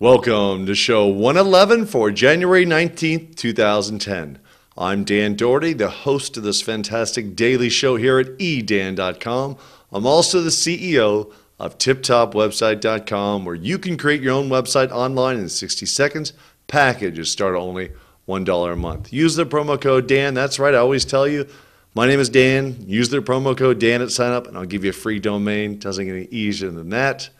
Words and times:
Welcome 0.00 0.66
to 0.66 0.76
show 0.76 1.08
111 1.08 1.86
for 1.86 2.12
January 2.12 2.64
19th, 2.64 3.34
2010. 3.34 4.38
I'm 4.76 5.02
Dan 5.02 5.34
Doherty, 5.34 5.72
the 5.72 5.90
host 5.90 6.36
of 6.36 6.44
this 6.44 6.62
fantastic 6.62 7.34
daily 7.34 7.68
show 7.68 7.96
here 7.96 8.20
at 8.20 8.38
edan.com. 8.38 9.56
I'm 9.90 10.06
also 10.06 10.40
the 10.40 10.50
CEO 10.50 11.32
of 11.58 11.78
tiptopwebsite.com, 11.78 13.44
where 13.44 13.56
you 13.56 13.76
can 13.76 13.96
create 13.96 14.22
your 14.22 14.34
own 14.34 14.48
website 14.48 14.92
online 14.92 15.36
in 15.36 15.48
60 15.48 15.84
seconds. 15.86 16.32
Packages 16.68 17.32
start 17.32 17.56
only 17.56 17.90
$1 18.28 18.72
a 18.72 18.76
month. 18.76 19.12
Use 19.12 19.34
the 19.34 19.46
promo 19.46 19.80
code 19.80 20.06
Dan. 20.06 20.32
That's 20.32 20.60
right, 20.60 20.74
I 20.74 20.78
always 20.78 21.04
tell 21.04 21.26
you. 21.26 21.48
My 21.96 22.06
name 22.06 22.20
is 22.20 22.28
Dan. 22.28 22.76
Use 22.86 23.08
the 23.08 23.18
promo 23.18 23.58
code 23.58 23.80
Dan 23.80 24.00
at 24.00 24.12
sign 24.12 24.30
up, 24.30 24.46
and 24.46 24.56
I'll 24.56 24.64
give 24.64 24.84
you 24.84 24.90
a 24.90 24.92
free 24.92 25.18
domain. 25.18 25.80
Doesn't 25.80 26.04
get 26.04 26.14
any 26.14 26.26
easier 26.26 26.70
than 26.70 26.90
that. 26.90 27.30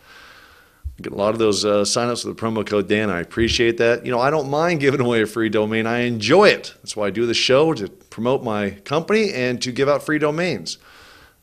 Get 1.00 1.12
a 1.12 1.16
lot 1.16 1.32
of 1.32 1.38
those 1.38 1.64
uh, 1.64 1.82
signups 1.82 2.24
with 2.24 2.36
the 2.36 2.42
promo 2.42 2.66
code 2.66 2.88
Dan. 2.88 3.08
I 3.08 3.20
appreciate 3.20 3.76
that. 3.78 4.04
You 4.04 4.10
know, 4.10 4.18
I 4.18 4.30
don't 4.30 4.50
mind 4.50 4.80
giving 4.80 5.00
away 5.00 5.22
a 5.22 5.26
free 5.26 5.48
domain. 5.48 5.86
I 5.86 6.00
enjoy 6.00 6.48
it. 6.48 6.74
That's 6.78 6.96
why 6.96 7.06
I 7.06 7.10
do 7.10 7.24
the 7.24 7.34
show 7.34 7.72
to 7.74 7.88
promote 7.88 8.42
my 8.42 8.70
company 8.70 9.32
and 9.32 9.62
to 9.62 9.70
give 9.70 9.88
out 9.88 10.02
free 10.02 10.18
domains. 10.18 10.78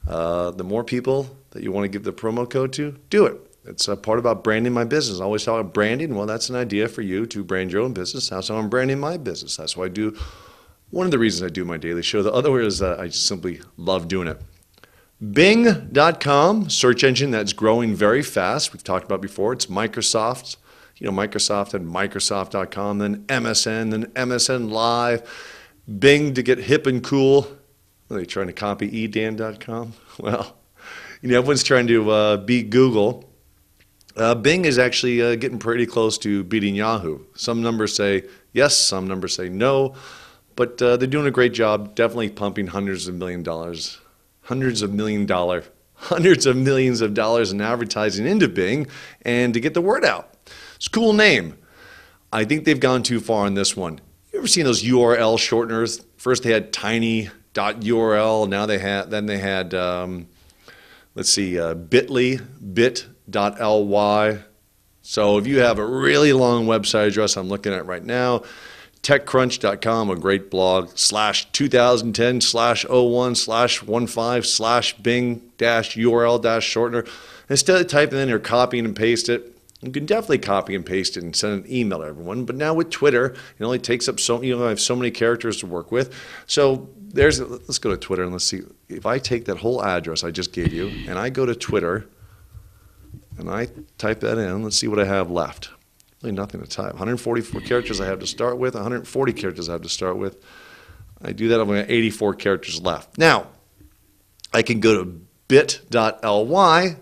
Uh, 0.08 0.52
the 0.52 0.64
more 0.66 0.84
people 0.84 1.38
that 1.52 1.64
you 1.64 1.72
want 1.72 1.86
to 1.86 1.88
give 1.88 2.04
the 2.04 2.12
promo 2.12 2.50
code 2.50 2.74
to, 2.74 2.98
do 3.10 3.26
it. 3.26 3.40
It's 3.64 3.88
a 3.88 3.96
part 3.96 4.20
about 4.20 4.44
branding 4.44 4.74
my 4.74 4.84
business. 4.84 5.22
I 5.22 5.24
always 5.24 5.44
talk 5.44 5.60
about 5.60 5.74
branding. 5.74 6.14
Well, 6.16 6.26
that's 6.26 6.50
an 6.50 6.56
idea 6.58 6.88
for 6.90 7.02
you 7.02 7.26
to 7.28 7.44
brand 7.44 7.72
your 7.72 7.82
own 7.82 7.94
business. 7.94 8.30
That's 8.30 8.50
how 8.50 8.58
I'm 8.58 8.70
branding 8.70 9.00
my 9.00 9.18
business. 9.18 9.56
That's 9.56 9.78
why 9.78 9.86
I 9.86 9.90
do 9.90 10.16
one 10.92 11.06
of 11.06 11.12
the 11.12 11.18
reasons 11.18 11.44
I 11.44 11.54
do 11.54 11.66
my 11.66 11.78
daily 11.78 12.04
show. 12.04 12.22
The 12.22 12.32
other 12.32 12.60
is 12.60 12.80
that 12.80 13.00
I 13.00 13.08
just 13.08 13.26
simply 13.26 13.62
love 13.78 14.08
doing 14.08 14.28
it. 14.28 14.40
Bing.com, 15.20 16.70
search 16.70 17.04
engine 17.04 17.32
that's 17.32 17.54
growing 17.54 17.96
very 17.96 18.22
fast. 18.22 18.74
We've 18.74 18.84
talked 18.84 19.06
about 19.06 19.22
before. 19.22 19.54
It's 19.54 19.68
Microsoft's. 19.68 20.58
You 20.98 21.10
know, 21.10 21.14
Microsoft 21.14 21.74
and 21.74 21.88
Microsoft.com, 21.88 23.00
then 23.00 23.24
MSN, 23.26 23.92
then 23.92 24.06
MSN 24.08 24.72
Live. 24.72 25.24
Bing 26.00 26.34
to 26.34 26.42
get 26.42 26.58
hip 26.58 26.86
and 26.88 27.04
cool. 27.04 27.48
Are 28.10 28.18
they 28.18 28.26
trying 28.26 28.48
to 28.48 28.54
copy 28.54 29.08
edan.com? 29.08 29.94
Well, 30.18 30.58
you 31.22 31.30
know, 31.30 31.38
everyone's 31.38 31.64
trying 31.64 31.88
to 31.88 32.10
uh, 32.12 32.38
beat 32.38 32.70
Google. 32.70 33.30
Uh, 34.16 34.36
Bing 34.36 34.64
is 34.64 34.78
actually 34.78 35.22
uh, 35.22 35.36
getting 35.36 35.60
pretty 35.60 35.86
close 35.86 36.18
to 36.20 36.44
beating 36.44 36.76
Yahoo. 36.76 37.20
Some 37.36 37.62
numbers 37.62 37.96
say 37.96 38.24
yes, 38.54 38.78
some 38.78 39.08
numbers 39.08 39.36
say 39.36 39.50
no, 39.50 39.96
but 40.56 40.82
uh, 40.82 40.96
they're 40.96 41.08
doing 41.08 41.26
a 41.26 41.32
great 41.32 41.52
job, 41.52 41.96
definitely 41.96 42.30
pumping 42.30 42.68
hundreds 42.68 43.08
of 43.08 43.16
million 43.16 43.44
dollars 43.44 44.00
hundreds 44.46 44.82
of 44.82 44.94
million 44.94 45.26
dollar, 45.26 45.64
hundreds 45.96 46.46
of 46.46 46.56
millions 46.56 47.02
of 47.02 47.14
dollars 47.14 47.52
in 47.52 47.62
advertising 47.62 48.26
into 48.26 48.48
Bing 48.48 48.88
and 49.22 49.54
to 49.54 49.60
get 49.60 49.74
the 49.74 49.82
word 49.82 50.06
out. 50.06 50.34
It's 50.76 50.88
a 50.88 50.90
cool 50.90 51.14
name. 51.14 51.58
I 52.32 52.46
think 52.46 52.66
they've 52.66 52.80
gone 52.80 53.04
too 53.04 53.20
far 53.20 53.46
on 53.46 53.54
this 53.54 53.76
one. 53.76 54.00
You 54.32 54.40
ever 54.40 54.48
seen 54.48 54.66
those 54.66 54.84
URL 54.84 55.38
shorteners? 55.38 56.04
First 56.18 56.44
they 56.44 56.52
had 56.52 56.74
tiny.url, 56.74 58.50
now 58.50 58.66
they 58.66 58.80
had 58.80 59.10
then 59.10 59.26
they 59.26 59.38
had 59.38 59.74
um, 59.74 60.28
let's 61.16 61.30
see, 61.30 61.60
uh, 61.60 61.74
bit.ly, 61.74 62.40
bit.ly. 62.74 64.40
So 65.02 65.38
if 65.38 65.48
you 65.48 65.60
have 65.60 65.80
a 65.80 65.86
really 65.86 66.34
long 66.34 66.66
website 66.66 67.08
address 67.08 67.38
I'm 67.38 67.48
looking 67.48 67.74
at 67.74 67.86
right 67.86 68.04
now, 68.04 68.44
TechCrunch.com, 69.06 70.10
a 70.10 70.16
great 70.16 70.50
blog, 70.50 70.90
slash 70.96 71.46
2010 71.52 72.42
slash 72.42 72.88
01 72.90 73.36
slash 73.36 73.78
15 73.78 74.42
slash 74.42 74.98
Bing 74.98 75.44
dash 75.60 75.96
URL 75.96 76.42
dash 76.42 76.74
shortener. 76.74 77.08
Instead 77.48 77.80
of 77.80 77.86
typing 77.86 78.18
in 78.18 78.32
or 78.32 78.40
copying 78.40 78.84
and 78.84 78.96
paste 78.96 79.30
it, 79.30 79.56
you 79.84 79.92
can 79.92 80.08
definitely 80.08 80.40
copy 80.40 80.74
and 80.74 80.84
paste 80.84 81.18
it 81.18 81.24
and 81.24 81.36
send 81.36 81.64
an 81.66 81.72
email 81.72 82.00
to 82.00 82.06
everyone. 82.06 82.46
But 82.46 82.56
now 82.56 82.74
with 82.74 82.90
Twitter, 82.90 83.36
it 83.60 83.64
only 83.64 83.78
takes 83.78 84.10
up 84.10 84.20
so 84.20 84.42
you 84.42 84.58
know 84.58 84.66
I 84.66 84.70
have 84.70 84.80
so 84.80 84.96
many 84.96 85.12
characters 85.12 85.58
to 85.58 85.68
work 85.68 85.92
with. 85.92 86.12
So 86.48 86.90
there's 86.98 87.40
let's 87.40 87.78
go 87.78 87.92
to 87.92 87.98
Twitter 87.98 88.24
and 88.24 88.32
let's 88.32 88.46
see 88.46 88.62
if 88.90 89.06
I 89.06 89.20
take 89.20 89.46
that 89.46 89.58
whole 89.58 89.84
address 89.86 90.24
I 90.24 90.32
just 90.32 90.52
gave 90.52 90.74
you 90.74 90.88
and 91.08 91.20
I 91.20 91.30
go 91.30 91.46
to 91.46 91.54
Twitter 91.54 92.08
and 93.38 93.52
I 93.52 93.68
type 94.00 94.22
that 94.22 94.40
in. 94.40 94.64
Let's 94.64 94.78
see 94.78 94.88
what 94.88 95.00
I 95.00 95.06
have 95.06 95.30
left 95.30 95.70
really 96.26 96.36
nothing 96.36 96.62
to 96.62 96.68
type. 96.68 96.94
144 96.94 97.62
characters 97.62 98.02
I 98.02 98.08
have 98.08 98.20
to 98.20 98.28
start 98.28 98.58
with, 98.58 98.74
140 98.74 99.34
characters 99.34 99.70
I 99.70 99.74
have 99.74 99.84
to 99.84 99.90
start 99.90 100.18
with. 100.18 100.44
I 101.22 101.32
do 101.32 101.50
that, 101.50 101.62
I've 101.62 101.68
got 101.68 101.90
84 101.90 102.36
characters 102.36 102.82
left. 102.82 103.18
Now, 103.18 103.48
I 104.54 104.64
can 104.64 104.80
go 104.80 105.04
to 105.04 105.22
bit.ly, 105.48 106.98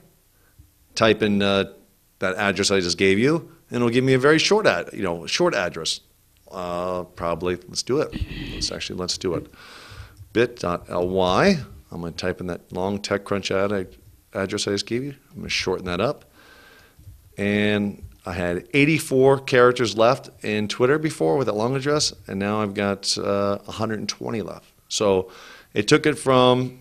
type 0.95 1.23
in 1.23 1.41
uh, 1.41 1.73
that 2.19 2.35
address 2.35 2.69
I 2.69 2.81
just 2.81 2.97
gave 2.97 3.17
you, 3.17 3.51
and 3.69 3.77
it'll 3.77 3.89
give 3.89 4.03
me 4.03 4.13
a 4.13 4.19
very 4.19 4.39
short 4.39 4.67
ad, 4.67 4.89
you 4.93 5.01
know, 5.01 5.25
short 5.25 5.55
address. 5.55 6.01
Uh, 6.51 7.03
probably, 7.03 7.55
let's 7.67 7.83
do 7.83 7.99
it. 7.99 8.13
Let's 8.53 8.71
actually, 8.71 8.99
let's 8.99 9.17
do 9.17 9.33
it. 9.35 9.47
bit.ly, 10.33 11.59
I'm 11.91 12.01
going 12.01 12.13
to 12.13 12.17
type 12.17 12.41
in 12.41 12.47
that 12.47 12.71
long 12.73 12.99
TechCrunch 12.99 13.51
ad 13.51 13.97
address 14.33 14.67
I 14.67 14.71
just 14.71 14.85
gave 14.85 15.03
you. 15.03 15.15
I'm 15.29 15.37
going 15.37 15.43
to 15.43 15.49
shorten 15.49 15.85
that 15.85 16.01
up. 16.01 16.25
And 17.37 18.03
I 18.25 18.33
had 18.33 18.67
84 18.73 19.39
characters 19.39 19.97
left 19.97 20.29
in 20.43 20.67
Twitter 20.67 20.97
before 20.97 21.35
with 21.37 21.47
that 21.47 21.55
long 21.55 21.75
address, 21.75 22.13
and 22.27 22.39
now 22.39 22.61
I've 22.61 22.73
got 22.73 23.17
uh, 23.17 23.57
120 23.65 24.41
left. 24.41 24.65
So 24.87 25.29
it 25.73 25.87
took 25.87 26.05
it 26.05 26.17
from, 26.17 26.79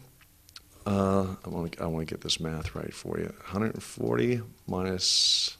uh, 0.86 1.34
I 1.44 1.48
want 1.48 1.72
to 1.72 1.82
I 1.82 1.86
want 1.86 2.06
to 2.06 2.14
get 2.14 2.20
this 2.20 2.38
math 2.38 2.74
right 2.76 2.94
for 2.94 3.18
you. 3.18 3.26
140 3.40 4.42
minus 4.68 5.56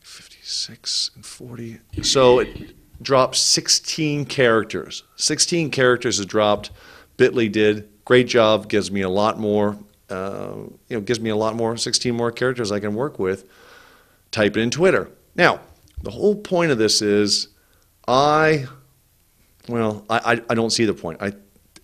56 0.00 1.12
and 1.14 1.24
40. 1.24 1.78
So 2.02 2.40
it 2.40 2.74
dropped 3.02 3.36
16 3.36 4.26
characters. 4.26 5.04
16 5.16 5.70
characters 5.70 6.18
has 6.18 6.26
dropped. 6.26 6.70
Bitly 7.16 7.50
did 7.50 7.88
great 8.04 8.26
job. 8.26 8.68
Gives 8.68 8.90
me 8.90 9.00
a 9.00 9.08
lot 9.08 9.38
more. 9.38 9.78
Uh, 10.10 10.64
you 10.88 10.96
know, 10.96 11.00
gives 11.00 11.20
me 11.20 11.30
a 11.30 11.36
lot 11.36 11.56
more. 11.56 11.78
16 11.78 12.14
more 12.14 12.30
characters 12.30 12.70
I 12.70 12.80
can 12.80 12.94
work 12.94 13.18
with 13.18 13.48
type 14.32 14.56
it 14.56 14.60
in 14.60 14.70
Twitter. 14.70 15.10
Now, 15.36 15.60
the 16.02 16.10
whole 16.10 16.34
point 16.34 16.72
of 16.72 16.78
this 16.78 17.00
is 17.00 17.48
I, 18.08 18.66
well, 19.68 20.04
I, 20.10 20.42
I 20.50 20.54
don't 20.54 20.70
see 20.70 20.84
the 20.84 20.94
point. 20.94 21.22
I, 21.22 21.32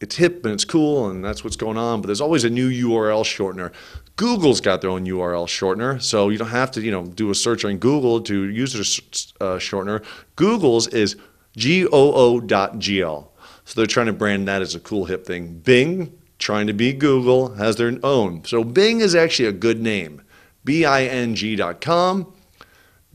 it's 0.01 0.17
hip 0.17 0.45
and 0.45 0.55
it's 0.55 0.65
cool 0.65 1.11
and 1.11 1.25
that's 1.25 1.45
what's 1.45 1.57
going 1.57 1.77
on, 1.77 2.01
but 2.01 2.09
there's 2.09 2.21
always 2.21 2.45
a 2.45 2.51
new 2.51 2.71
URL 2.71 3.23
shortener. 3.23 3.73
Google's 4.17 4.61
got 4.61 4.81
their 4.81 4.91
own 4.91 5.07
URL 5.07 5.47
shortener, 5.47 6.03
so 6.03 6.29
you 6.29 6.39
don't 6.39 6.49
have 6.49 6.73
to, 6.73 6.81
you 6.81 6.91
know, 6.91 7.07
do 7.07 7.31
a 7.31 7.35
search 7.35 7.65
on 7.65 7.79
Google 7.79 8.21
to 8.23 8.45
use 8.49 8.73
their 8.73 9.49
uh, 9.49 9.59
shortener. 9.59 10.05
Google's 10.35 10.89
is 10.89 11.17
goo.gl. 11.57 13.29
So 13.65 13.75
they're 13.81 13.87
trying 13.87 14.07
to 14.07 14.13
brand 14.13 14.49
that 14.49 14.63
as 14.63 14.75
a 14.75 14.81
cool 14.81 15.05
hip 15.05 15.25
thing. 15.25 15.59
Bing, 15.59 16.19
trying 16.39 16.67
to 16.67 16.73
be 16.73 16.93
Google, 16.93 17.55
has 17.55 17.77
their 17.77 17.97
own. 18.03 18.45
So 18.45 18.65
Bing 18.65 19.01
is 19.01 19.15
actually 19.15 19.49
a 19.49 19.53
good 19.53 19.81
name. 19.81 20.23
B-I-N-G.com 20.65 22.33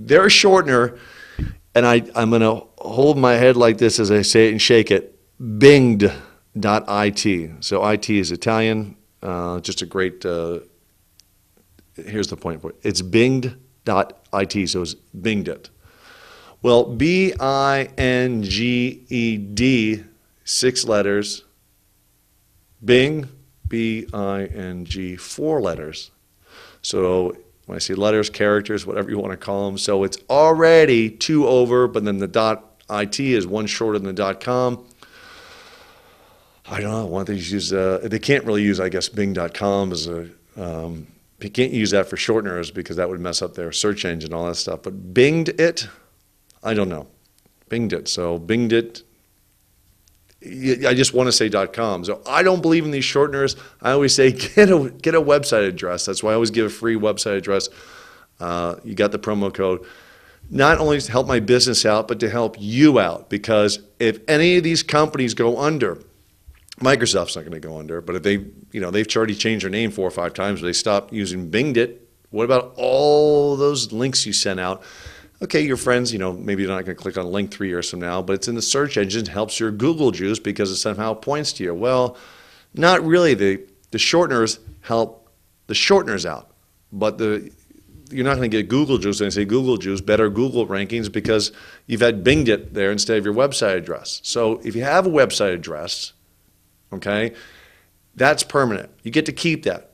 their 0.08 0.26
shortener, 0.28 1.00
and 1.76 1.86
I, 1.86 2.04
I'm 2.16 2.30
going 2.30 2.42
to 2.42 2.66
hold 2.78 3.18
my 3.18 3.34
head 3.34 3.58
like 3.58 3.78
this 3.78 4.00
as 4.00 4.12
I 4.12 4.22
say 4.22 4.48
it 4.48 4.52
and 4.52 4.62
shake 4.62 4.92
it, 4.92 5.20
binged.it. 5.42 6.14
So 7.64 7.88
IT 7.88 8.10
is 8.10 8.32
Italian, 8.32 8.96
uh, 9.22 9.60
just 9.60 9.82
a 9.82 9.86
great, 9.86 10.26
uh, 10.26 10.60
here's 11.96 12.28
the 12.28 12.38
point 12.38 12.62
for 12.62 12.72
it. 12.72 12.78
It's 12.84 13.02
binged.it, 13.02 14.70
so 14.70 14.82
it's 14.82 14.96
binged 15.18 15.48
it. 15.48 15.70
Well, 16.62 16.86
B 16.86 17.34
I 17.40 17.90
N 17.98 18.44
G 18.44 19.06
E 19.10 19.38
D, 19.38 20.04
six 20.46 20.86
letters. 20.86 21.44
Bing, 22.84 23.30
B 23.68 24.08
I 24.14 24.46
N 24.46 24.86
G, 24.86 25.16
four 25.16 25.62
letters. 25.62 26.12
So 26.82 27.36
when 27.66 27.76
I 27.76 27.80
see 27.80 27.94
letters, 27.94 28.30
characters, 28.30 28.86
whatever 28.86 29.10
you 29.10 29.18
want 29.18 29.32
to 29.32 29.38
call 29.38 29.68
them. 29.68 29.78
So 29.78 30.04
it's 30.04 30.18
already 30.30 31.10
two 31.10 31.48
over, 31.48 31.88
but 31.88 32.04
then 32.06 32.18
the 32.18 32.28
dot 32.28 32.70
.it 32.90 33.20
is 33.20 33.48
one 33.48 33.66
shorter 33.66 33.98
than 33.98 34.08
the 34.08 34.14
dot 34.14 34.42
.com. 34.42 34.86
I 36.70 36.80
don't 36.80 36.92
know. 36.92 37.06
One 37.06 37.26
don't 37.26 37.36
they 37.36 37.42
use? 37.42 37.74
Uh, 37.74 38.00
they 38.04 38.20
can't 38.20 38.46
really 38.46 38.64
use, 38.64 38.80
I 38.80 38.90
guess, 38.90 39.10
Bing.com 39.10 39.92
as 39.92 40.08
a. 40.08 40.30
Um, 40.56 41.08
you 41.42 41.50
can't 41.50 41.74
use 41.74 41.92
that 41.92 42.08
for 42.08 42.16
shorteners 42.16 42.74
because 42.74 42.96
that 42.96 43.10
would 43.10 43.20
mess 43.20 43.42
up 43.42 43.56
their 43.56 43.72
search 43.74 44.06
engine 44.06 44.32
and 44.32 44.34
all 44.34 44.48
that 44.48 44.56
stuff. 44.56 44.84
But 44.84 45.14
Binged 45.14 45.60
it, 45.60 45.88
I 46.64 46.74
don't 46.74 46.88
know. 46.88 47.08
Binged 47.70 47.92
it. 47.92 48.08
So 48.08 48.40
Binged 48.40 48.72
it 48.72 49.04
I 50.46 50.94
just 50.94 51.14
want 51.14 51.28
to 51.28 51.32
say 51.32 51.50
.com. 51.68 52.04
So 52.04 52.22
I 52.26 52.44
don't 52.44 52.62
believe 52.62 52.86
in 52.86 52.92
these 52.92 53.06
shorteners. 53.06 53.56
I 53.82 53.92
always 53.92 54.14
say 54.14 54.32
get 54.56 54.70
a 54.70 54.90
get 55.02 55.16
a 55.16 55.22
website 55.22 55.68
address. 55.68 56.06
That's 56.06 56.22
why 56.24 56.32
I 56.32 56.34
always 56.34 56.52
give 56.52 56.66
a 56.66 56.70
free 56.70 56.96
website 56.96 57.38
address. 57.38 57.70
Uh, 58.40 58.76
you 58.84 58.96
got 58.96 59.12
the 59.12 59.20
promo 59.20 59.54
code. 59.54 59.86
Not 60.50 60.78
only 60.80 61.00
to 61.00 61.12
help 61.12 61.28
my 61.28 61.40
business 61.40 61.86
out, 61.86 62.08
but 62.08 62.20
to 62.20 62.30
help 62.30 62.58
you 62.60 63.00
out. 63.00 63.30
Because 63.30 63.80
if 64.00 64.20
any 64.28 64.58
of 64.58 64.64
these 64.64 64.84
companies 64.84 65.34
go 65.34 65.58
under, 65.58 66.00
Microsoft's 66.80 67.36
not 67.36 67.44
going 67.46 67.54
to 67.54 67.66
go 67.66 67.80
under. 67.80 68.02
But 68.02 68.18
if 68.18 68.24
they, 68.24 68.46
you 68.72 68.82
know, 68.82 68.92
they've 68.92 69.08
already 69.16 69.36
changed 69.36 69.64
their 69.64 69.72
name 69.72 69.92
four 69.92 70.08
or 70.08 70.12
five 70.12 70.34
times. 70.34 70.62
They 70.62 70.74
stop 70.74 71.14
using 71.14 71.50
Binged 71.50 71.78
it. 71.78 72.08
What 72.32 72.44
about 72.44 72.74
all 72.78 73.56
those 73.56 73.92
links 73.94 74.26
you 74.26 74.34
sent 74.34 74.60
out? 74.60 74.84
Okay, 75.44 75.62
your 75.62 75.76
friends, 75.76 76.14
you 76.14 76.20
know, 76.20 76.32
maybe 76.32 76.64
they're 76.64 76.74
not 76.74 76.86
going 76.86 76.96
to 76.96 77.02
click 77.02 77.18
on 77.18 77.26
a 77.26 77.30
link 77.30 77.52
three 77.52 77.68
years 77.68 77.90
from 77.90 78.00
now, 78.00 78.22
but 78.22 78.34
it's 78.34 78.48
in 78.48 78.56
the 78.56 78.62
search 78.62 78.96
engine, 78.96 79.26
helps 79.26 79.60
your 79.60 79.72
Google 79.72 80.12
juice 80.12 80.40
because 80.40 80.72
it 80.72 80.78
somehow 80.78 81.14
points 81.14 81.52
to 81.54 81.66
you. 81.66 81.74
Well, 81.74 82.16
not 82.74 83.04
really. 83.06 83.34
The, 83.34 83.62
the 83.92 83.98
shorteners 83.98 84.60
help 84.82 85.30
the 85.68 85.74
shorteners 85.74 86.26
out, 86.26 86.52
but 86.94 87.18
the 87.18 87.52
you're 88.10 88.24
not 88.24 88.36
going 88.36 88.50
to 88.50 88.58
get 88.58 88.70
Google 88.70 88.98
juice. 88.98 89.20
And 89.22 89.34
say 89.34 89.44
Google 89.44 89.78
juice, 89.78 90.00
better 90.00 90.30
Google 90.30 90.68
rankings 90.68 91.12
because 91.12 91.52
you've 91.88 92.02
had 92.02 92.24
Binged 92.24 92.48
it 92.48 92.74
there 92.74 92.92
instead 92.92 93.18
of 93.18 93.26
your 93.26 93.34
website 93.34 93.76
address. 93.76 94.22
So 94.24 94.62
if 94.64 94.76
you 94.76 94.84
have 94.84 95.08
a 95.08 95.10
website 95.10 95.56
address, 95.56 96.14
okay, 96.94 97.34
that's 98.16 98.44
permanent. 98.44 98.92
You 99.02 99.12
get 99.12 99.26
to 99.26 99.34
keep 99.34 99.64
that. 99.64 99.92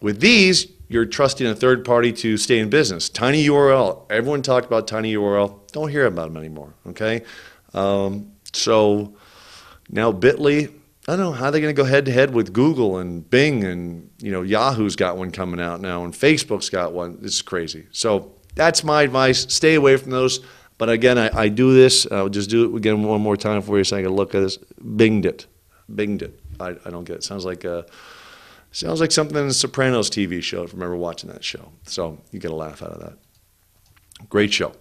With 0.00 0.20
these, 0.20 0.66
you're 0.94 1.04
trusting 1.04 1.46
a 1.46 1.54
third 1.54 1.84
party 1.84 2.12
to 2.12 2.36
stay 2.36 2.60
in 2.60 2.70
business. 2.70 3.08
Tiny 3.08 3.46
URL. 3.48 4.06
Everyone 4.10 4.42
talked 4.42 4.64
about 4.64 4.86
Tiny 4.86 5.12
URL. 5.14 5.70
Don't 5.72 5.90
hear 5.90 6.06
about 6.06 6.32
them 6.32 6.36
anymore. 6.36 6.72
Okay, 6.86 7.22
um, 7.74 8.32
so 8.52 9.14
now 9.90 10.12
Bitly. 10.12 10.72
I 11.06 11.16
don't 11.16 11.20
know 11.20 11.32
how 11.32 11.50
they're 11.50 11.60
going 11.60 11.74
to 11.74 11.82
go 11.82 11.84
head 11.84 12.06
to 12.06 12.12
head 12.12 12.32
with 12.32 12.54
Google 12.54 12.96
and 12.96 13.28
Bing 13.28 13.62
and 13.62 14.10
you 14.22 14.32
know 14.32 14.40
Yahoo's 14.40 14.96
got 14.96 15.18
one 15.18 15.32
coming 15.32 15.60
out 15.60 15.82
now 15.82 16.02
and 16.02 16.14
Facebook's 16.14 16.70
got 16.70 16.94
one. 16.94 17.18
This 17.20 17.34
is 17.34 17.42
crazy. 17.42 17.86
So 17.90 18.32
that's 18.54 18.82
my 18.82 19.02
advice. 19.02 19.52
Stay 19.52 19.74
away 19.74 19.98
from 19.98 20.12
those. 20.12 20.40
But 20.78 20.88
again, 20.88 21.18
I, 21.18 21.30
I 21.38 21.48
do 21.48 21.74
this. 21.74 22.06
I'll 22.10 22.30
just 22.30 22.48
do 22.48 22.64
it 22.64 22.76
again 22.76 23.02
one 23.02 23.20
more 23.20 23.36
time 23.36 23.60
for 23.60 23.76
you 23.76 23.84
so 23.84 23.98
I 23.98 24.02
can 24.02 24.12
look 24.12 24.34
at 24.34 24.40
this. 24.40 24.56
Binged 24.82 25.26
it. 25.26 25.46
Binged 25.92 26.22
it. 26.22 26.40
I, 26.58 26.70
I 26.86 26.90
don't 26.90 27.04
get 27.04 27.16
it. 27.16 27.24
Sounds 27.24 27.44
like 27.44 27.64
a, 27.64 27.84
sounds 28.76 29.00
like 29.00 29.12
something 29.12 29.36
in 29.36 29.48
the 29.48 29.54
Sopranos 29.54 30.10
TV 30.10 30.42
show. 30.42 30.62
If 30.62 30.70
I 30.70 30.74
remember 30.74 30.96
watching 30.96 31.30
that 31.30 31.44
show. 31.44 31.70
So 31.84 32.18
you 32.32 32.40
get 32.40 32.50
a 32.50 32.56
laugh 32.56 32.82
out 32.82 32.90
of 32.90 33.00
that. 33.00 33.18
Great 34.28 34.52
show. 34.52 34.72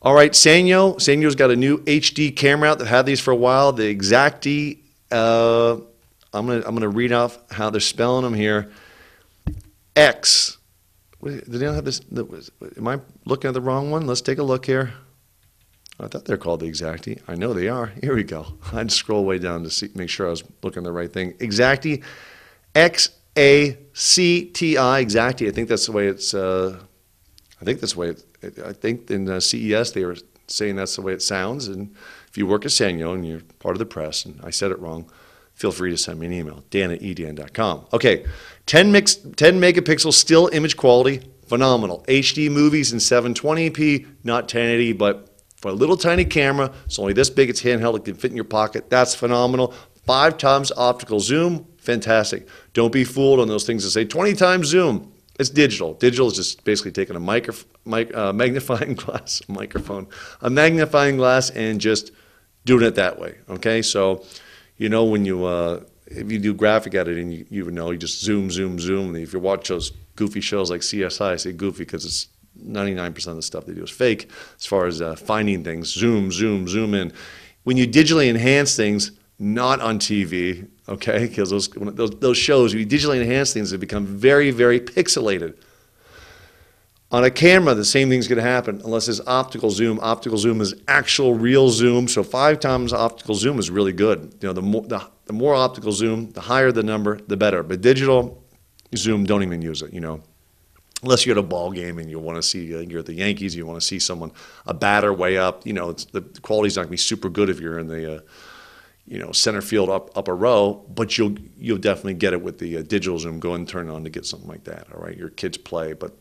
All 0.00 0.14
right, 0.14 0.32
Sanyo. 0.32 0.96
Sanyo's 0.96 1.36
got 1.36 1.50
a 1.50 1.56
new 1.56 1.78
HD 1.78 2.34
camera 2.34 2.70
out. 2.70 2.78
They've 2.78 2.88
had 2.88 3.06
these 3.06 3.20
for 3.20 3.30
a 3.30 3.36
while. 3.36 3.72
The 3.72 3.94
Xacti. 3.94 4.78
Uh, 5.10 5.74
I'm 6.32 6.46
gonna 6.46 6.62
I'm 6.66 6.74
gonna 6.74 6.88
read 6.88 7.12
off 7.12 7.38
how 7.50 7.70
they're 7.70 7.80
spelling 7.80 8.24
them 8.24 8.34
here. 8.34 8.70
X. 9.94 10.58
Did 11.22 11.44
they 11.46 11.66
not 11.66 11.76
have 11.76 11.84
this? 11.84 12.00
Am 12.76 12.88
I 12.88 12.98
looking 13.26 13.48
at 13.48 13.54
the 13.54 13.60
wrong 13.60 13.90
one? 13.90 14.06
Let's 14.06 14.22
take 14.22 14.38
a 14.38 14.42
look 14.42 14.66
here. 14.66 14.92
I 16.00 16.08
thought 16.08 16.24
they're 16.24 16.36
called 16.36 16.60
the 16.60 16.66
Xacti. 16.66 17.20
I 17.28 17.36
know 17.36 17.52
they 17.52 17.68
are. 17.68 17.92
Here 18.02 18.16
we 18.16 18.24
go. 18.24 18.46
I'd 18.72 18.90
scroll 18.90 19.24
way 19.24 19.38
down 19.38 19.62
to 19.62 19.70
see, 19.70 19.90
make 19.94 20.08
sure 20.08 20.26
I 20.26 20.30
was 20.30 20.42
looking 20.62 20.82
at 20.82 20.84
the 20.84 20.92
right 20.92 21.12
thing. 21.12 21.34
Xacti, 21.34 22.02
X 22.74 23.10
A 23.36 23.78
C 23.92 24.44
T 24.46 24.76
I, 24.76 25.00
exactly. 25.00 25.48
I 25.48 25.50
think 25.50 25.68
that's 25.68 25.86
the 25.86 25.92
way 25.92 26.06
it's. 26.06 26.34
Uh, 26.34 26.78
I 27.60 27.64
think 27.64 27.80
that's 27.80 27.94
the 27.94 28.00
way. 28.00 28.08
It, 28.42 28.58
I 28.64 28.72
think 28.72 29.10
in 29.10 29.28
uh, 29.28 29.40
CES 29.40 29.92
they 29.92 30.04
were 30.04 30.16
saying 30.46 30.76
that's 30.76 30.96
the 30.96 31.02
way 31.02 31.12
it 31.12 31.22
sounds. 31.22 31.68
And 31.68 31.94
if 32.28 32.36
you 32.36 32.46
work 32.46 32.64
at 32.64 32.70
Sanyo 32.70 33.14
and 33.14 33.26
you're 33.26 33.40
part 33.58 33.74
of 33.74 33.78
the 33.78 33.86
press, 33.86 34.24
and 34.24 34.40
I 34.42 34.50
said 34.50 34.70
it 34.70 34.78
wrong, 34.78 35.10
feel 35.54 35.72
free 35.72 35.90
to 35.90 35.98
send 35.98 36.18
me 36.18 36.26
an 36.26 36.32
email. 36.32 36.64
Dan 36.70 36.90
at 36.90 37.00
edan.com. 37.00 37.86
Okay, 37.92 38.24
10 38.66 38.92
mix, 38.92 39.14
10 39.14 39.60
megapixel 39.60 40.12
still 40.12 40.48
image 40.52 40.76
quality, 40.76 41.22
phenomenal. 41.46 42.04
HD 42.08 42.50
movies 42.50 42.92
in 42.92 42.98
720p, 42.98 44.06
not 44.24 44.44
1080, 44.44 44.92
but 44.94 45.28
for 45.56 45.68
a 45.68 45.72
little 45.72 45.96
tiny 45.96 46.24
camera, 46.24 46.72
it's 46.86 46.98
only 46.98 47.12
this 47.12 47.30
big, 47.30 47.48
it's 47.48 47.62
handheld, 47.62 47.96
it 47.96 48.04
can 48.04 48.14
fit 48.14 48.30
in 48.30 48.36
your 48.36 48.44
pocket. 48.44 48.90
That's 48.90 49.14
phenomenal. 49.14 49.72
Five 50.04 50.36
times 50.36 50.72
optical 50.76 51.20
zoom, 51.20 51.68
fantastic. 51.82 52.48
Don't 52.72 52.92
be 52.92 53.04
fooled 53.04 53.40
on 53.40 53.48
those 53.48 53.64
things 53.64 53.84
that 53.84 53.90
say 53.90 54.04
20 54.04 54.34
times 54.34 54.68
zoom. 54.68 55.12
It's 55.38 55.50
digital. 55.50 55.94
Digital 55.94 56.28
is 56.28 56.34
just 56.34 56.64
basically 56.64 56.92
taking 56.92 57.16
a 57.16 57.20
micro, 57.20 57.54
mic, 57.84 58.14
uh, 58.14 58.32
magnifying 58.42 58.94
glass, 58.94 59.42
microphone, 59.48 60.06
a 60.40 60.50
magnifying 60.50 61.16
glass, 61.16 61.50
and 61.50 61.80
just 61.80 62.12
doing 62.64 62.84
it 62.84 62.94
that 62.94 63.18
way. 63.18 63.36
Okay, 63.48 63.82
so 63.82 64.24
you 64.76 64.88
know 64.88 65.04
when 65.04 65.24
you 65.24 65.44
uh, 65.44 65.80
if 66.06 66.30
you 66.30 66.38
do 66.38 66.54
graphic 66.54 66.94
editing, 66.94 67.46
you, 67.48 67.70
know 67.70 67.90
you 67.90 67.98
just 67.98 68.22
zoom, 68.22 68.50
zoom, 68.50 68.78
zoom. 68.78 69.16
If 69.16 69.32
you 69.32 69.40
watch 69.40 69.68
those 69.68 69.90
goofy 70.16 70.40
shows 70.40 70.70
like 70.70 70.82
CSI, 70.82 71.32
I 71.32 71.36
say 71.36 71.52
goofy 71.52 71.84
because 71.84 72.04
it's 72.04 72.28
99% 72.60 73.26
of 73.28 73.36
the 73.36 73.42
stuff 73.42 73.66
they 73.66 73.72
do 73.72 73.82
is 73.82 73.90
fake 73.90 74.30
as 74.58 74.66
far 74.66 74.86
as 74.86 75.00
uh, 75.00 75.16
finding 75.16 75.64
things. 75.64 75.92
Zoom, 75.92 76.30
zoom, 76.30 76.68
zoom 76.68 76.94
in. 76.94 77.12
When 77.64 77.76
you 77.76 77.86
digitally 77.86 78.28
enhance 78.28 78.76
things, 78.76 79.12
not 79.38 79.80
on 79.80 79.98
TV, 79.98 80.68
okay, 80.88 81.26
because 81.26 81.50
those, 81.50 81.68
those, 81.68 82.10
those 82.10 82.38
shows, 82.38 82.74
you 82.74 82.86
digitally 82.86 83.20
enhance 83.20 83.52
things, 83.52 83.70
they 83.70 83.76
become 83.76 84.06
very, 84.06 84.50
very 84.50 84.80
pixelated. 84.80 85.56
On 87.10 87.24
a 87.24 87.30
camera, 87.30 87.74
the 87.74 87.84
same 87.84 88.08
thing's 88.08 88.26
to 88.26 88.40
happen 88.40 88.80
unless 88.84 89.06
it's 89.06 89.20
optical 89.26 89.70
zoom. 89.70 90.00
Optical 90.00 90.38
zoom 90.38 90.62
is 90.62 90.74
actual 90.88 91.34
real 91.34 91.68
zoom. 91.68 92.08
So 92.08 92.22
five 92.22 92.58
times 92.58 92.94
optical 92.94 93.34
zoom 93.34 93.58
is 93.58 93.70
really 93.70 93.92
good. 93.92 94.34
You 94.40 94.48
know, 94.48 94.52
the 94.54 94.62
more, 94.62 94.82
the, 94.82 95.06
the 95.26 95.34
more 95.34 95.54
optical 95.54 95.92
zoom, 95.92 96.30
the 96.30 96.40
higher 96.40 96.72
the 96.72 96.82
number, 96.82 97.18
the 97.26 97.36
better. 97.36 97.62
But 97.62 97.82
digital 97.82 98.42
zoom, 98.96 99.24
don't 99.24 99.42
even 99.42 99.60
use 99.60 99.82
it, 99.82 99.92
you 99.92 100.00
know 100.00 100.22
unless 101.02 101.26
you're 101.26 101.36
at 101.36 101.38
a 101.38 101.46
ball 101.46 101.70
game 101.70 101.98
and 101.98 102.08
you 102.08 102.18
want 102.18 102.36
to 102.36 102.42
see 102.42 102.64
you're 102.66 103.00
at 103.00 103.06
the 103.06 103.14
Yankees, 103.14 103.54
you 103.54 103.66
want 103.66 103.80
to 103.80 103.86
see 103.86 103.98
someone 103.98 104.30
a 104.66 104.74
batter 104.74 105.12
way 105.12 105.36
up. 105.36 105.66
You 105.66 105.72
know, 105.72 105.92
the 105.92 106.22
quality's 106.42 106.76
not 106.76 106.82
going 106.82 106.88
to 106.88 106.92
be 106.92 106.96
super 106.96 107.28
good 107.28 107.50
if 107.50 107.60
you're 107.60 107.78
in 107.78 107.88
the 107.88 108.16
uh, 108.16 108.20
you 109.06 109.18
know 109.18 109.32
center 109.32 109.60
field 109.60 109.90
up 109.90 110.16
upper 110.16 110.34
row, 110.34 110.84
but 110.94 111.18
you'll 111.18 111.36
you'll 111.56 111.78
definitely 111.78 112.14
get 112.14 112.32
it 112.32 112.42
with 112.42 112.58
the 112.58 112.78
uh, 112.78 112.82
digital 112.82 113.18
zoom. 113.18 113.40
Go 113.40 113.54
and 113.54 113.68
turn 113.68 113.88
on 113.88 114.04
to 114.04 114.10
get 114.10 114.26
something 114.26 114.48
like 114.48 114.64
that. 114.64 114.86
All 114.94 115.02
right, 115.02 115.16
your 115.16 115.30
kids 115.30 115.58
play, 115.58 115.92
but 115.92 116.12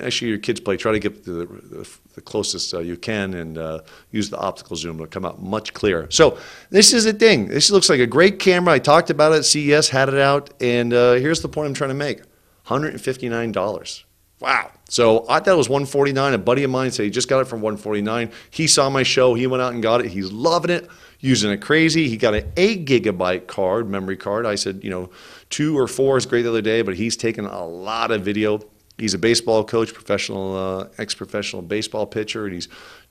actually 0.00 0.28
your 0.28 0.38
kids 0.38 0.60
play. 0.60 0.76
Try 0.76 0.92
to 0.92 0.98
get 0.98 1.24
the, 1.24 1.46
the, 1.46 1.88
the 2.14 2.20
closest 2.20 2.74
uh, 2.74 2.80
you 2.80 2.96
can 2.96 3.34
and 3.34 3.58
uh, 3.58 3.80
use 4.10 4.30
the 4.30 4.38
optical 4.38 4.76
zoom. 4.76 4.96
It'll 4.96 5.06
come 5.06 5.24
out 5.24 5.42
much 5.42 5.72
clearer. 5.72 6.08
So 6.10 6.38
this 6.70 6.92
is 6.92 7.04
the 7.04 7.12
thing. 7.12 7.48
This 7.48 7.70
looks 7.70 7.88
like 7.88 8.00
a 8.00 8.06
great 8.06 8.38
camera. 8.38 8.74
I 8.74 8.78
talked 8.78 9.10
about 9.10 9.32
it 9.32 9.44
CES, 9.44 9.88
had 9.88 10.08
it 10.08 10.18
out, 10.18 10.50
and 10.60 10.92
uh, 10.92 11.14
here's 11.14 11.40
the 11.40 11.48
point 11.48 11.68
I'm 11.68 11.74
trying 11.74 11.90
to 11.90 11.94
make. 11.94 12.22
$159. 12.66 14.04
Wow. 14.42 14.72
So 14.88 15.24
I 15.28 15.38
thought 15.38 15.54
it 15.54 15.56
was 15.56 15.68
149. 15.68 16.34
A 16.34 16.38
buddy 16.38 16.64
of 16.64 16.70
mine 16.70 16.90
said 16.90 17.04
he 17.04 17.10
just 17.10 17.28
got 17.28 17.40
it 17.40 17.44
from 17.44 17.60
149. 17.60 18.32
He 18.50 18.66
saw 18.66 18.90
my 18.90 19.04
show. 19.04 19.34
He 19.34 19.46
went 19.46 19.62
out 19.62 19.72
and 19.72 19.80
got 19.80 20.04
it. 20.04 20.08
He's 20.10 20.32
loving 20.32 20.72
it, 20.72 20.90
using 21.20 21.52
it 21.52 21.58
crazy. 21.58 22.08
He 22.08 22.16
got 22.16 22.34
an 22.34 22.50
eight 22.56 22.84
gigabyte 22.84 23.46
card, 23.46 23.88
memory 23.88 24.16
card. 24.16 24.44
I 24.44 24.56
said, 24.56 24.82
you 24.82 24.90
know, 24.90 25.10
two 25.48 25.78
or 25.78 25.86
four 25.86 26.16
is 26.16 26.26
great 26.26 26.42
the 26.42 26.48
other 26.48 26.60
day, 26.60 26.82
but 26.82 26.96
he's 26.96 27.16
taken 27.16 27.46
a 27.46 27.64
lot 27.64 28.10
of 28.10 28.22
video. 28.22 28.58
He's 28.98 29.14
a 29.14 29.18
baseball 29.18 29.62
coach, 29.62 29.94
professional, 29.94 30.56
uh, 30.56 30.88
ex-professional 30.98 31.62
baseball 31.62 32.04
pitcher, 32.04 32.46
and 32.46 32.52
he's 32.52 32.68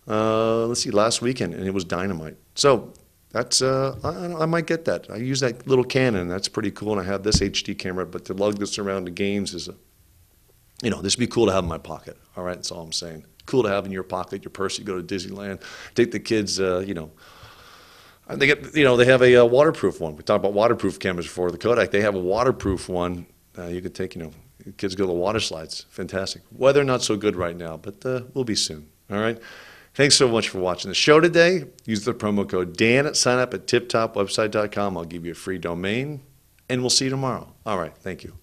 uh, 0.06 0.66
let's 0.66 0.82
see 0.82 0.90
last 0.90 1.22
weekend 1.22 1.54
and 1.54 1.66
it 1.66 1.72
was 1.72 1.84
dynamite. 1.84 2.36
So 2.56 2.92
that's 3.30 3.62
uh, 3.62 3.96
I, 4.04 4.42
I, 4.42 4.46
might 4.46 4.66
get 4.66 4.84
that. 4.84 5.10
I 5.10 5.16
use 5.16 5.40
that 5.40 5.66
little 5.66 5.84
canon. 5.84 6.28
That's 6.28 6.46
pretty 6.46 6.70
cool. 6.70 6.92
And 6.92 7.00
i 7.00 7.04
have 7.04 7.22
this 7.22 7.40
hd 7.40 7.78
camera 7.78 8.04
but 8.04 8.24
to 8.26 8.34
lug 8.34 8.58
this 8.58 8.78
around 8.78 9.06
to 9.06 9.10
games 9.10 9.54
is 9.54 9.68
a 9.68 9.74
you 10.82 10.90
know, 10.90 11.00
this 11.00 11.16
would 11.16 11.20
be 11.20 11.26
cool 11.26 11.46
to 11.46 11.52
have 11.52 11.64
in 11.64 11.68
my 11.68 11.78
pocket. 11.78 12.16
All 12.36 12.44
right, 12.44 12.56
that's 12.56 12.70
all 12.70 12.82
I'm 12.82 12.92
saying. 12.92 13.24
Cool 13.46 13.62
to 13.62 13.68
have 13.68 13.86
in 13.86 13.92
your 13.92 14.02
pocket, 14.02 14.42
your 14.44 14.50
purse. 14.50 14.78
You 14.78 14.84
go 14.84 15.00
to 15.00 15.02
Disneyland, 15.02 15.62
take 15.94 16.10
the 16.10 16.20
kids. 16.20 16.60
Uh, 16.60 16.82
you 16.86 16.94
know, 16.94 17.10
they 18.28 18.46
get, 18.46 18.74
you 18.74 18.84
know, 18.84 18.96
they 18.96 19.04
have 19.04 19.22
a, 19.22 19.36
uh 19.36 19.44
waterproof 19.44 20.00
one. 20.00 20.16
We 20.16 20.22
talked 20.22 20.42
about 20.42 20.54
waterproof 20.54 20.98
cameras 20.98 21.26
before. 21.26 21.50
The 21.50 21.58
Kodak, 21.58 21.90
they 21.90 22.00
have 22.00 22.14
a 22.14 22.20
waterproof 22.20 22.88
one. 22.88 23.26
Uh, 23.56 23.66
you 23.66 23.80
could 23.80 23.94
take, 23.94 24.14
you 24.16 24.22
know, 24.22 24.32
kids 24.78 24.94
go 24.94 25.04
to 25.04 25.08
the 25.08 25.12
water 25.12 25.40
slides. 25.40 25.86
Fantastic. 25.90 26.42
Weather 26.50 26.84
not 26.84 27.02
so 27.02 27.16
good 27.16 27.36
right 27.36 27.56
now, 27.56 27.76
but 27.76 28.04
uh, 28.04 28.22
we'll 28.32 28.44
be 28.44 28.54
soon. 28.54 28.88
All 29.10 29.18
right. 29.18 29.38
Thanks 29.94 30.16
so 30.16 30.26
much 30.26 30.48
for 30.48 30.58
watching 30.58 30.88
the 30.88 30.94
show 30.94 31.20
today. 31.20 31.66
Use 31.84 32.04
the 32.04 32.14
promo 32.14 32.48
code 32.48 32.76
Dan 32.76 33.06
at 33.06 33.16
sign 33.16 33.38
up 33.38 33.54
at 33.54 33.66
tiptopwebsite.com. 33.66 34.96
I'll 34.96 35.04
give 35.04 35.24
you 35.24 35.32
a 35.32 35.36
free 35.36 35.58
domain, 35.58 36.20
and 36.68 36.80
we'll 36.80 36.90
see 36.90 37.04
you 37.04 37.10
tomorrow. 37.10 37.52
All 37.64 37.78
right. 37.78 37.96
Thank 37.96 38.24
you. 38.24 38.36